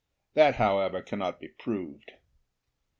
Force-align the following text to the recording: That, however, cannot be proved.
That, 0.33 0.55
however, 0.55 1.03
cannot 1.03 1.39
be 1.39 1.49
proved. 1.49 2.13